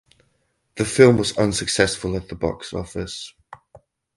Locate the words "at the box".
2.15-2.73